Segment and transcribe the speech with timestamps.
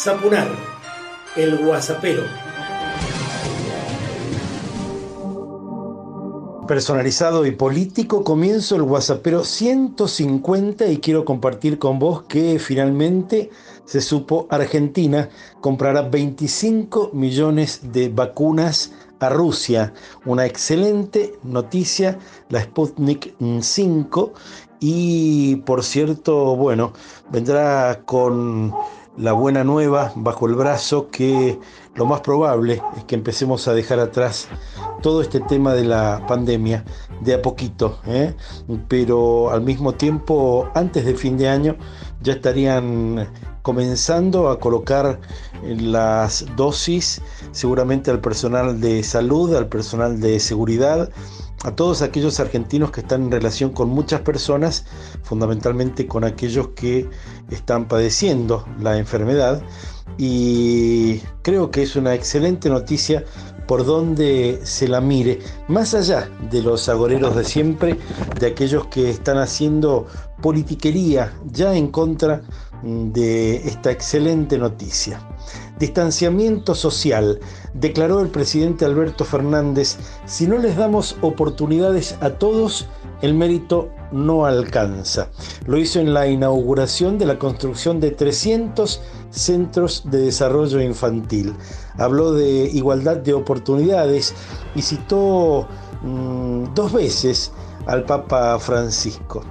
[0.00, 0.46] Zapunar,
[1.34, 2.22] el guasapero.
[6.68, 13.50] Personalizado y político, comienzo el WhatsAppero 150 y quiero compartir con vos que finalmente
[13.86, 15.30] se supo Argentina
[15.60, 19.94] comprará 25 millones de vacunas a Rusia.
[20.24, 22.20] Una excelente noticia,
[22.50, 24.32] la Sputnik 5
[24.78, 26.92] y por cierto, bueno,
[27.32, 28.72] vendrá con
[29.18, 31.58] la buena nueva bajo el brazo que
[31.98, 34.46] lo más probable es que empecemos a dejar atrás
[35.02, 36.84] todo este tema de la pandemia
[37.20, 38.34] de a poquito, ¿eh?
[38.86, 41.76] pero al mismo tiempo antes de fin de año
[42.22, 43.28] ya estarían
[43.62, 45.20] comenzando a colocar
[45.64, 51.10] las dosis seguramente al personal de salud, al personal de seguridad,
[51.64, 54.84] a todos aquellos argentinos que están en relación con muchas personas,
[55.22, 57.08] fundamentalmente con aquellos que
[57.50, 59.62] están padeciendo la enfermedad.
[60.16, 63.24] Y creo que es una excelente noticia
[63.66, 67.98] por donde se la mire, más allá de los agoreros de siempre,
[68.40, 70.06] de aquellos que están haciendo
[70.40, 72.40] politiquería ya en contra
[72.82, 75.20] de esta excelente noticia.
[75.78, 77.38] Distanciamiento social,
[77.74, 79.96] declaró el presidente Alberto Fernández,
[80.26, 82.88] si no les damos oportunidades a todos,
[83.22, 85.28] el mérito no alcanza.
[85.66, 91.54] Lo hizo en la inauguración de la construcción de 300 centros de desarrollo infantil.
[91.96, 94.34] Habló de igualdad de oportunidades
[94.74, 95.66] y citó
[96.02, 97.52] mm, dos veces
[97.86, 99.42] al Papa Francisco.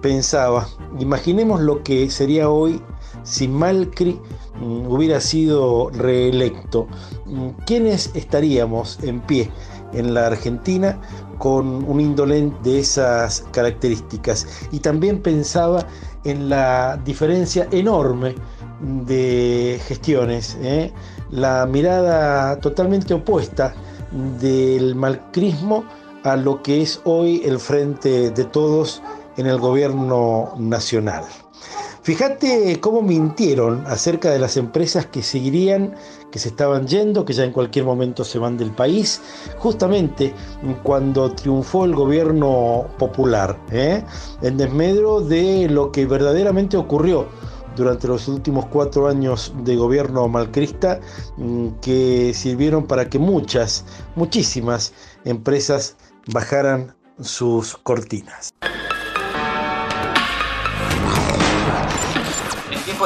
[0.00, 0.66] Pensaba,
[0.98, 2.82] imaginemos lo que sería hoy
[3.24, 4.20] si Malcri
[4.60, 6.86] mm, hubiera sido reelecto.
[7.26, 9.50] Mm, ¿Quiénes estaríamos en pie
[9.92, 11.00] en la Argentina
[11.38, 14.46] con un indolente de esas características?
[14.70, 15.86] Y también pensaba
[16.24, 18.34] en la diferencia enorme
[18.80, 20.92] de gestiones, ¿eh?
[21.30, 23.74] la mirada totalmente opuesta
[24.40, 25.84] del malcrismo
[26.24, 29.02] a lo que es hoy el frente de todos
[29.36, 31.24] en el gobierno nacional.
[32.02, 35.94] Fíjate cómo mintieron acerca de las empresas que seguirían,
[36.32, 39.20] que se estaban yendo, que ya en cualquier momento se van del país,
[39.58, 40.34] justamente
[40.82, 44.02] cuando triunfó el gobierno popular, ¿eh?
[44.42, 47.28] en desmedro de lo que verdaderamente ocurrió
[47.76, 50.98] durante los últimos cuatro años de gobierno malcrista
[51.36, 53.84] mm, que sirvieron para que muchas,
[54.16, 54.92] muchísimas
[55.24, 55.96] empresas
[56.26, 58.52] bajaran sus cortinas.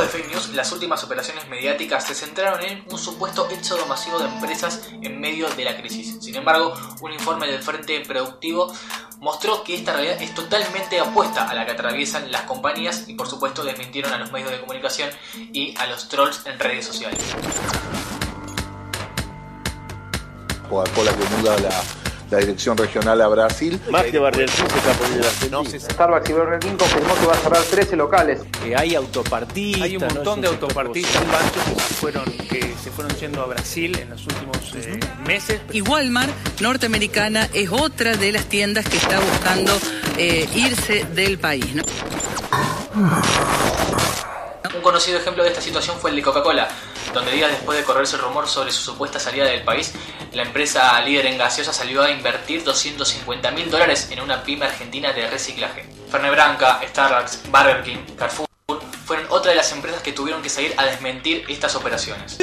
[0.01, 4.27] De fake news, las últimas operaciones mediáticas se centraron en un supuesto éxodo masivo de
[4.27, 6.17] empresas en medio de la crisis.
[6.21, 8.73] Sin embargo, un informe del Frente Productivo
[9.21, 13.29] mostró que esta realidad es totalmente opuesta a la que atraviesan las compañías y por
[13.29, 15.11] supuesto desmintieron a los medios de comunicación
[15.53, 17.19] y a los trolls en redes sociales.
[20.69, 23.81] Coca-Cola que muda la la dirección regional a Brasil.
[23.91, 27.37] Más que Barrial se está poniendo no, Starbucks y Burger King confirmó que va a
[27.37, 28.41] cerrar 13 locales.
[28.63, 29.83] Que hay autopartistas.
[29.83, 34.27] Hay un montón de autopartistas que fueron, que se fueron yendo a Brasil en los
[34.27, 35.61] últimos eh, meses.
[35.73, 39.73] Y Walmart, norteamericana, es otra de las tiendas que está buscando
[40.19, 41.67] eh, irse del país.
[44.75, 46.69] Un conocido ejemplo de esta situación fue el de Coca-Cola,
[47.15, 49.93] donde días después de correrse el rumor sobre su supuesta salida del país,
[50.37, 55.11] la empresa líder en gaseosa salió a invertir 250 mil dólares en una pyme argentina
[55.15, 55.87] de reciclaje.
[56.11, 58.47] Fernet Branca, Starbucks, Burger King, Carrefour
[59.07, 62.37] fueron otra de las empresas que tuvieron que salir a desmentir estas operaciones.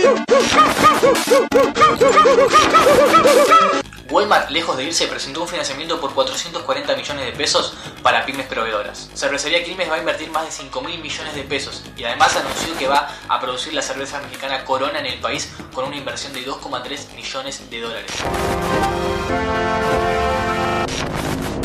[4.14, 9.10] Walmart, lejos de irse, presentó un financiamiento por 440 millones de pesos para pymes proveedoras.
[9.16, 12.78] Cervecería Quilmes va a invertir más de 5 mil millones de pesos y además anunció
[12.78, 16.46] que va a producir la cerveza mexicana Corona en el país con una inversión de
[16.46, 18.12] 2,3 millones de dólares.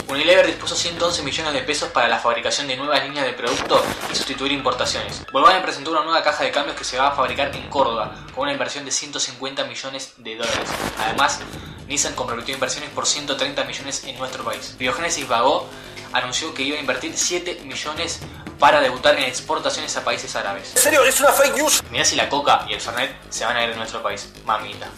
[0.09, 4.17] Unilever dispuso 111 millones de pesos para la fabricación de nuevas líneas de producto y
[4.17, 5.23] sustituir importaciones.
[5.31, 8.45] Volkswagen presentó una nueva caja de cambios que se va a fabricar en Córdoba con
[8.45, 10.71] una inversión de 150 millones de dólares.
[10.99, 11.41] Además,
[11.89, 14.77] Nissan comprometió inversiones por 130 millones en nuestro país.
[14.79, 15.69] Biogenesis Vago
[16.13, 18.21] anunció que iba a invertir 7 millones
[18.59, 20.77] para debutar en exportaciones a países árabes.
[20.77, 21.05] ¿En serio?
[21.05, 21.83] ¿Es una fake news?
[21.91, 24.29] Mirá si la coca y el Fernet se van a ir de nuestro país.
[24.45, 24.89] Mamita.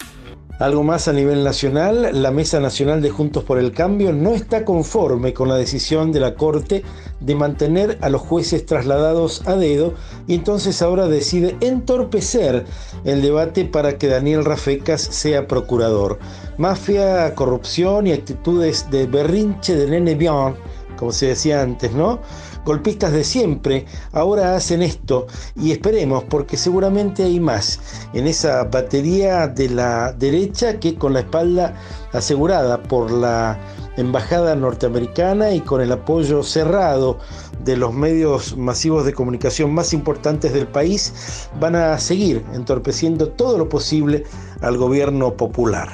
[0.61, 4.63] Algo más a nivel nacional, la Mesa Nacional de Juntos por el Cambio no está
[4.63, 6.83] conforme con la decisión de la Corte
[7.19, 9.95] de mantener a los jueces trasladados a dedo
[10.27, 12.65] y entonces ahora decide entorpecer
[13.05, 16.19] el debate para que Daniel Rafecas sea procurador.
[16.59, 20.53] Mafia, corrupción y actitudes de berrinche de nene bien,
[20.95, 22.19] como se decía antes, ¿no?
[22.65, 27.79] Golpistas de siempre ahora hacen esto y esperemos porque seguramente hay más
[28.13, 31.75] en esa batería de la derecha que con la espalda
[32.13, 33.59] asegurada por la
[33.97, 37.17] embajada norteamericana y con el apoyo cerrado
[37.63, 43.57] de los medios masivos de comunicación más importantes del país van a seguir entorpeciendo todo
[43.57, 44.23] lo posible
[44.61, 45.89] al gobierno popular.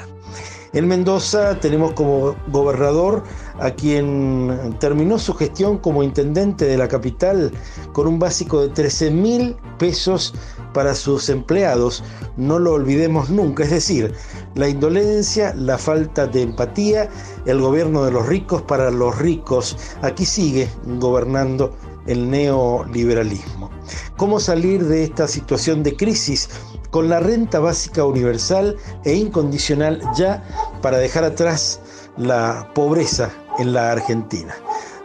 [0.73, 3.23] En Mendoza tenemos como gobernador
[3.59, 7.51] a quien terminó su gestión como intendente de la capital
[7.93, 10.33] con un básico de 13 mil pesos
[10.73, 12.03] para sus empleados.
[12.35, 14.13] No lo olvidemos nunca, es decir,
[14.55, 17.09] la indolencia, la falta de empatía,
[17.45, 19.77] el gobierno de los ricos para los ricos.
[20.01, 20.69] Aquí sigue
[20.99, 21.75] gobernando
[22.05, 23.69] el neoliberalismo.
[24.17, 26.49] ¿Cómo salir de esta situación de crisis?
[26.91, 30.43] Con la renta básica universal e incondicional ya
[30.81, 31.81] para dejar atrás
[32.17, 34.53] la pobreza en la Argentina.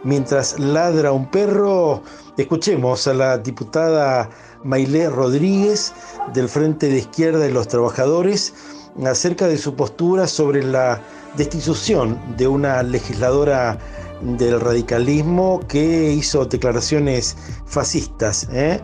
[0.03, 2.03] Mientras ladra un perro,
[2.37, 4.29] escuchemos a la diputada
[4.63, 5.93] Mailé Rodríguez
[6.33, 8.53] del Frente de Izquierda y los Trabajadores
[9.05, 11.01] acerca de su postura sobre la
[11.37, 13.77] destitución de una legisladora
[14.21, 17.35] del radicalismo que hizo declaraciones
[17.65, 18.47] fascistas.
[18.51, 18.79] ¿eh?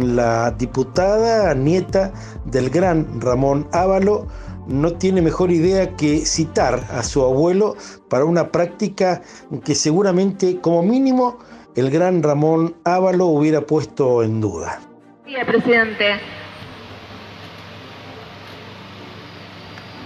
[0.00, 2.12] La diputada nieta
[2.44, 4.26] del gran Ramón Ávalo
[4.68, 7.76] no tiene mejor idea que citar a su abuelo
[8.08, 9.22] para una práctica
[9.64, 11.38] que seguramente como mínimo
[11.74, 14.80] el gran Ramón Ávalo hubiera puesto en duda.
[15.26, 16.20] Sí, presidente.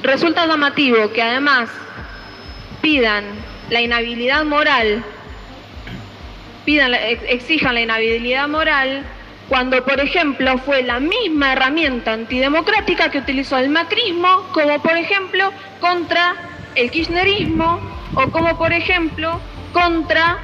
[0.02, 1.70] Resulta llamativo que además
[2.80, 3.24] pidan
[3.70, 5.04] la inhabilidad moral,
[6.64, 9.04] pidan, exijan la inhabilidad moral
[9.52, 15.52] cuando, por ejemplo, fue la misma herramienta antidemocrática que utilizó el macrismo, como por ejemplo
[15.78, 16.36] contra
[16.74, 17.78] el kirchnerismo
[18.14, 19.38] o como por ejemplo
[19.74, 20.38] contra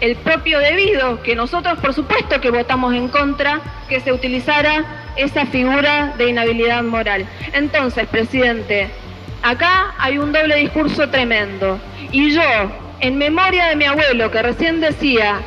[0.00, 4.84] el propio debido, que nosotros por supuesto que votamos en contra que se utilizara
[5.16, 7.26] esa figura de inhabilidad moral.
[7.52, 8.88] Entonces, presidente,
[9.42, 11.80] acá hay un doble discurso tremendo.
[12.12, 12.40] Y yo,
[13.00, 15.40] en memoria de mi abuelo que recién decía,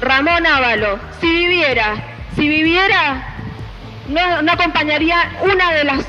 [0.00, 1.94] Ramón Ávalo, si viviera,
[2.36, 3.36] si viviera,
[4.08, 6.06] no, no acompañaría una de las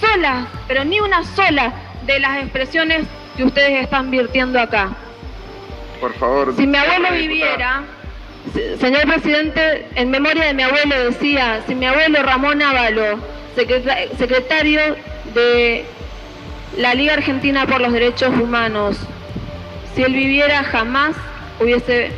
[0.00, 1.72] solas, pero ni una sola
[2.06, 3.06] de las expresiones
[3.36, 4.90] que ustedes están virtiendo acá.
[6.00, 6.54] Por favor.
[6.56, 7.82] Si mi abuelo viviera,
[8.80, 13.18] señor presidente, en memoria de mi abuelo decía, si mi abuelo Ramón Ávalo,
[13.56, 14.80] secretario
[15.34, 15.84] de
[16.76, 18.98] la Liga Argentina por los Derechos Humanos,
[19.94, 21.16] si él viviera jamás
[21.60, 22.12] hubiese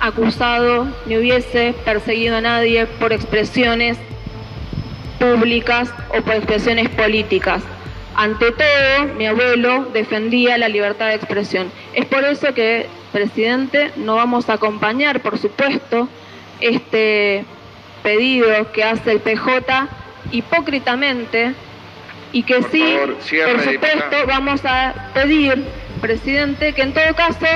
[0.00, 3.98] acusado ni hubiese perseguido a nadie por expresiones
[5.18, 7.62] públicas o por expresiones políticas.
[8.16, 11.70] Ante todo, mi abuelo defendía la libertad de expresión.
[11.94, 16.08] Es por eso que presidente, no vamos a acompañar, por supuesto,
[16.60, 17.44] este
[18.02, 19.88] pedido que hace el PJ
[20.32, 21.54] hipócritamente
[22.32, 25.64] y que sí, por supuesto, vamos a pedir,
[26.00, 27.46] presidente, que en todo caso,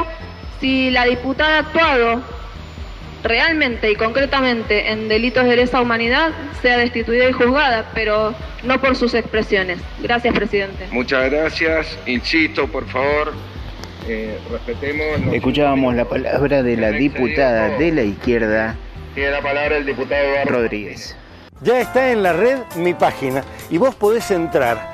[0.60, 2.33] si la diputada ha actuado
[3.24, 6.30] realmente y concretamente en delitos de lesa humanidad,
[6.62, 9.78] sea destituida y juzgada, pero no por sus expresiones.
[10.00, 10.86] Gracias, presidente.
[10.92, 11.98] Muchas gracias.
[12.06, 13.32] Insisto, por favor,
[14.06, 15.34] eh, respetemos.
[15.34, 18.76] Escuchábamos la palabra de la diputada de la izquierda.
[19.14, 21.16] Tiene la palabra el diputado Rodríguez.
[21.62, 24.93] Ya está en la red mi página y vos podés entrar,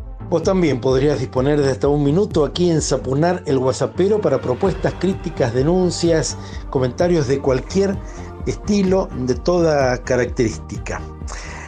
[0.31, 4.93] Vos también podrías disponer de hasta un minuto aquí en Sapunar el Whatsappero para propuestas,
[4.97, 6.37] críticas, denuncias,
[6.69, 7.97] comentarios de cualquier
[8.45, 11.01] estilo, de toda característica.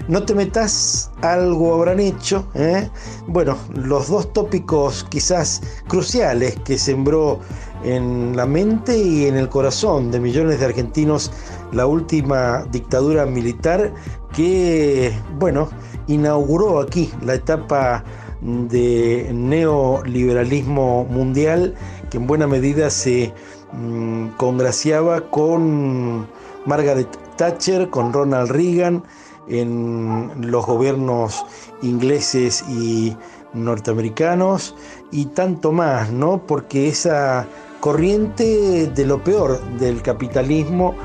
[0.07, 2.47] No te metas, algo habrán hecho.
[2.55, 2.89] ¿eh?
[3.27, 7.41] Bueno, los dos tópicos quizás cruciales que sembró
[7.83, 11.33] en la mente y en el corazón de millones de argentinos
[11.73, 13.93] la última dictadura militar
[14.33, 15.67] que, bueno,
[16.07, 18.05] inauguró aquí la etapa
[18.43, 21.75] de neoliberalismo mundial
[22.09, 23.33] que en buena medida se
[23.71, 26.27] mm, congraciaba con
[26.65, 27.07] Margaret
[27.37, 29.03] Thatcher, con Ronald Reagan
[29.47, 31.45] en los gobiernos
[31.81, 33.15] ingleses y
[33.53, 34.75] norteamericanos
[35.11, 36.45] y tanto más, ¿no?
[36.45, 37.47] Porque esa
[37.79, 40.95] corriente de lo peor del capitalismo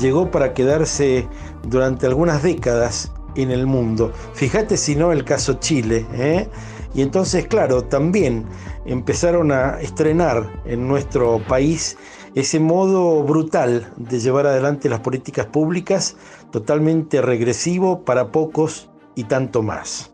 [0.00, 1.28] llegó para quedarse
[1.68, 4.12] durante algunas décadas en el mundo.
[4.34, 6.06] Fíjate si no el caso Chile.
[6.12, 6.48] ¿eh?
[6.94, 8.46] Y entonces, claro, también
[8.86, 11.96] empezaron a estrenar en nuestro país
[12.34, 16.16] ese modo brutal de llevar adelante las políticas públicas,
[16.50, 20.12] totalmente regresivo para pocos y tanto más.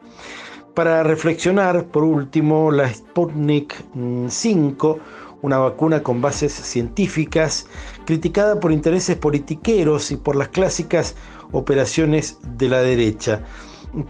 [0.75, 3.75] Para reflexionar, por último, la Sputnik
[4.28, 4.99] 5,
[5.42, 7.66] una vacuna con bases científicas,
[8.06, 11.16] criticada por intereses politiqueros y por las clásicas
[11.52, 13.42] operaciones de la derecha.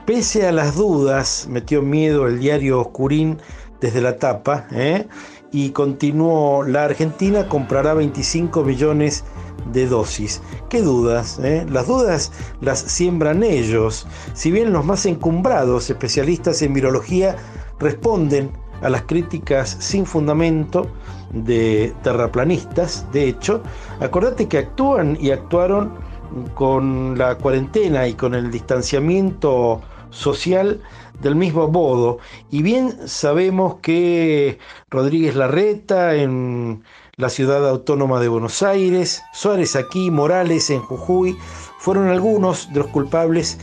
[0.04, 3.38] Pese a las dudas, metió miedo el diario Oscurín
[3.80, 5.08] desde la tapa ¿eh?
[5.52, 9.25] y continuó, la Argentina comprará 25 millones
[9.72, 10.42] de dosis.
[10.68, 11.40] ¿Qué dudas?
[11.42, 11.64] Eh?
[11.70, 14.06] Las dudas las siembran ellos.
[14.34, 17.37] Si bien los más encumbrados especialistas en virología
[17.78, 18.50] responden
[18.82, 20.88] a las críticas sin fundamento
[21.32, 23.62] de terraplanistas, de hecho,
[24.00, 26.10] acordate que actúan y actuaron
[26.54, 30.80] con la cuarentena y con el distanciamiento social
[31.20, 32.18] del mismo modo.
[32.50, 34.58] Y bien sabemos que
[34.90, 36.82] Rodríguez Larreta en
[37.16, 41.37] la ciudad autónoma de Buenos Aires, Suárez aquí, Morales en Jujuy,
[41.78, 43.58] fueron algunos de los culpables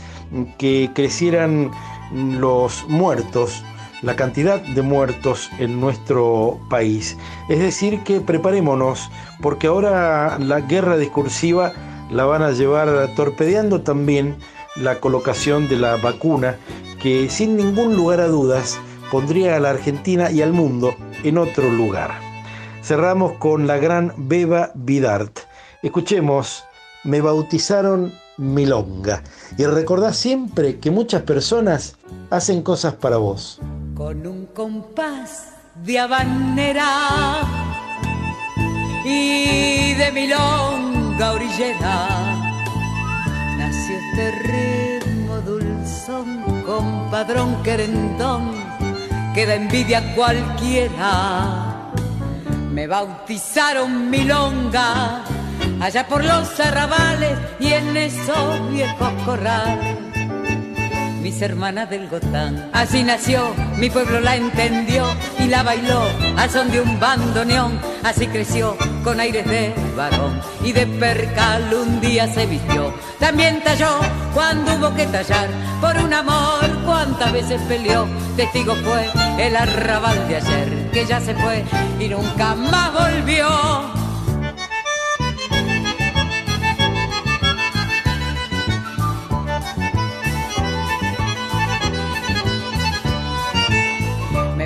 [0.58, 1.70] que crecieran
[2.12, 3.64] los muertos,
[4.02, 7.16] la cantidad de muertos en nuestro país.
[7.48, 9.10] Es decir, que preparémonos,
[9.42, 11.72] porque ahora la guerra discursiva
[12.10, 14.36] la van a llevar torpedeando también
[14.76, 16.56] la colocación de la vacuna
[17.02, 18.78] que sin ningún lugar a dudas
[19.10, 22.12] pondría a la Argentina y al mundo en otro lugar.
[22.82, 25.40] Cerramos con la gran Beba Vidart.
[25.82, 26.64] Escuchemos,
[27.04, 29.22] me bautizaron Milonga.
[29.56, 31.96] Y recordá siempre que muchas personas
[32.30, 33.60] hacen cosas para vos.
[33.94, 37.40] Con un compás de habanera
[39.04, 42.08] y de milonga orillera
[43.56, 48.52] nació este ritmo dulzón, compadrón querendón,
[49.34, 51.90] que da envidia a cualquiera.
[52.70, 55.22] Me bautizaron milonga
[55.80, 59.97] allá por los arrabales y en esos viejos corrales
[61.20, 62.70] mis hermanas del Gotán.
[62.72, 65.04] Así nació, mi pueblo la entendió
[65.38, 66.02] y la bailó
[66.36, 67.78] al son de un bandoneón.
[68.04, 72.92] Así creció con aires de varón y de percal un día se vistió.
[73.18, 73.98] También talló
[74.34, 75.48] cuando hubo que tallar
[75.80, 78.06] por un amor, cuántas veces peleó.
[78.36, 79.08] Testigo fue
[79.38, 81.64] el arrabal de ayer que ya se fue
[81.98, 83.97] y nunca más volvió.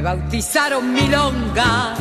[0.02, 1.94] Bautizaron milonga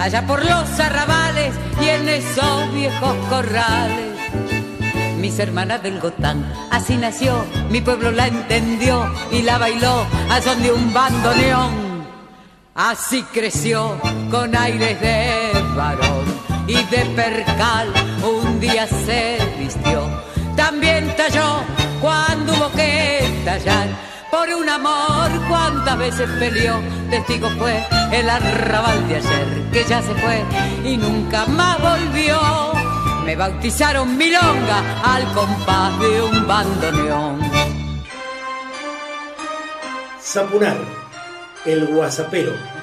[0.00, 4.14] allá por los arrabales y en esos viejos corrales.
[5.18, 10.62] Mis hermanas del Gotán, así nació, mi pueblo la entendió y la bailó a son
[10.62, 12.04] de un bandoneón.
[12.74, 13.98] Así creció
[14.30, 16.24] con aires de varón
[16.66, 17.88] y de percal,
[18.22, 20.02] un día se vistió.
[20.56, 21.62] También talló
[22.00, 23.83] cuando hubo que tallar
[24.44, 27.82] por un amor cuántas veces peleó, testigo fue
[28.12, 30.42] el arrabal de ayer que ya se fue
[30.84, 32.38] y nunca más volvió.
[33.24, 37.40] Me bautizaron milonga al compás de un bandoneón.
[40.20, 40.76] Zapunar,
[41.64, 42.73] el guasapero